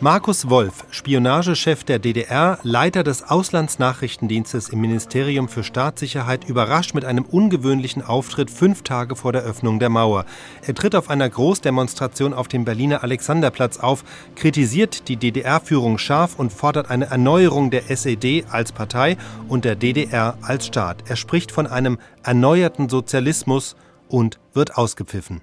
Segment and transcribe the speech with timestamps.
[0.00, 7.24] Markus Wolf, Spionagechef der DDR, Leiter des Auslandsnachrichtendienstes im Ministerium für Staatssicherheit, überrascht mit einem
[7.24, 10.24] ungewöhnlichen Auftritt fünf Tage vor der Öffnung der Mauer.
[10.64, 14.04] Er tritt auf einer Großdemonstration auf dem Berliner Alexanderplatz auf,
[14.36, 19.16] kritisiert die DDR-Führung scharf und fordert eine Erneuerung der SED als Partei
[19.48, 21.10] und der DDR als Staat.
[21.10, 23.74] Er spricht von einem erneuerten Sozialismus
[24.06, 25.40] und wird ausgepfiffen.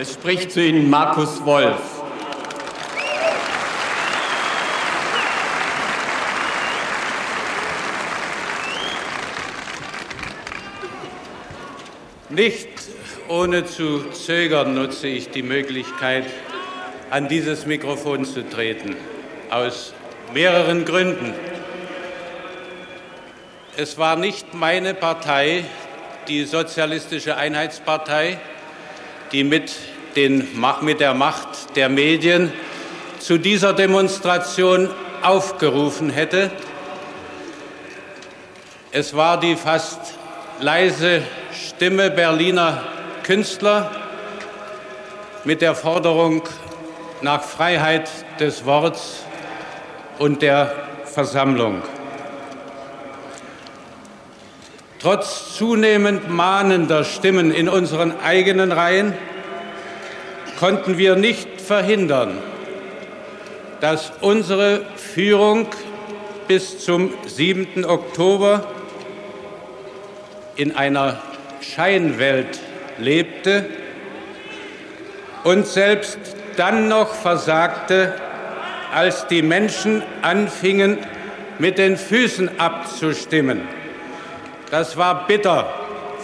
[0.00, 1.95] Es spricht zu Ihnen Markus Wolf.
[12.36, 12.68] Nicht
[13.28, 16.26] ohne zu zögern nutze ich die Möglichkeit,
[17.08, 18.94] an dieses Mikrofon zu treten,
[19.48, 19.94] aus
[20.34, 21.32] mehreren Gründen.
[23.78, 25.64] Es war nicht meine Partei,
[26.28, 28.38] die Sozialistische Einheitspartei,
[29.32, 29.72] die mit,
[30.14, 30.46] den,
[30.82, 32.52] mit der Macht der Medien
[33.18, 34.90] zu dieser Demonstration
[35.22, 36.50] aufgerufen hätte.
[38.92, 40.16] Es war die fast
[40.58, 42.82] leise Stimme Berliner
[43.22, 43.90] Künstler
[45.44, 46.42] mit der Forderung
[47.20, 48.08] nach Freiheit
[48.40, 49.24] des Worts
[50.18, 50.72] und der
[51.04, 51.82] Versammlung.
[54.98, 59.14] Trotz zunehmend mahnender Stimmen in unseren eigenen Reihen
[60.58, 62.38] konnten wir nicht verhindern,
[63.80, 65.66] dass unsere Führung
[66.48, 67.84] bis zum 7.
[67.84, 68.64] Oktober
[70.56, 71.20] in einer
[71.60, 72.60] Scheinwelt
[72.98, 73.66] lebte
[75.44, 76.18] und selbst
[76.56, 78.14] dann noch versagte,
[78.92, 80.98] als die Menschen anfingen,
[81.58, 83.62] mit den Füßen abzustimmen.
[84.70, 85.72] Das war bitter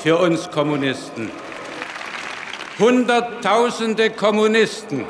[0.02, 1.30] für uns Kommunisten.
[2.78, 5.04] Hunderttausende Kommunisten,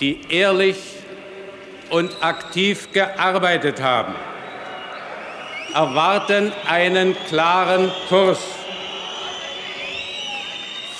[0.00, 0.96] die ehrlich
[1.90, 4.14] und aktiv gearbeitet haben,
[5.74, 8.40] erwarten einen klaren Kurs.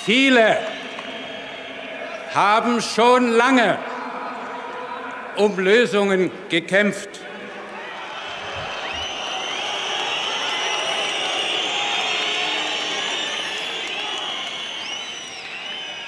[0.05, 0.57] Viele
[2.33, 3.77] haben schon lange
[5.37, 7.09] um Lösungen gekämpft.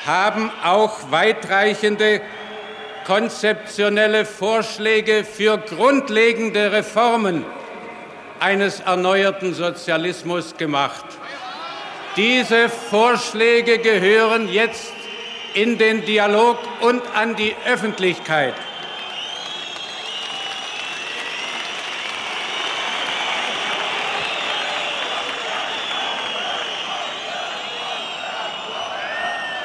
[0.06, 2.22] haben auch weitreichende
[3.06, 7.46] konzeptionelle Vorschläge für grundlegende Reformen
[8.42, 11.06] eines erneuerten Sozialismus gemacht.
[12.18, 14.92] Diese Vorschläge gehören jetzt
[15.54, 18.56] in den Dialog und an die Öffentlichkeit.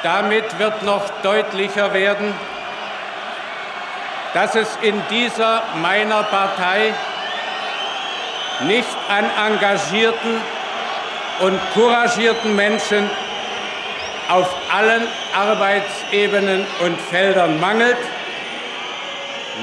[0.03, 2.33] Damit wird noch deutlicher werden,
[4.35, 6.93] dass es in dieser meiner Partei
[8.61, 10.41] nicht an engagierten
[11.39, 13.09] und couragierten Menschen
[14.29, 17.97] auf allen Arbeitsebenen und Feldern mangelt,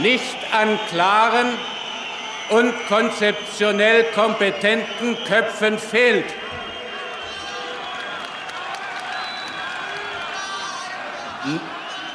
[0.00, 1.58] nicht an klaren
[2.50, 6.26] und konzeptionell kompetenten Köpfen fehlt.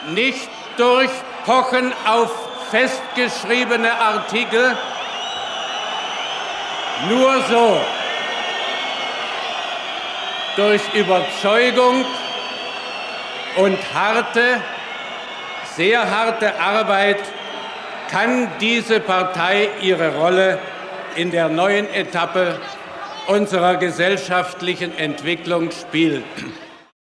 [0.07, 1.11] Nicht durch
[1.45, 2.31] Pochen auf
[2.71, 4.77] festgeschriebene Artikel,
[7.07, 7.81] nur so,
[10.55, 12.03] durch Überzeugung
[13.55, 14.61] und harte,
[15.75, 17.19] sehr harte Arbeit
[18.09, 20.59] kann diese Partei ihre Rolle
[21.15, 22.59] in der neuen Etappe
[23.27, 26.23] unserer gesellschaftlichen Entwicklung spielen.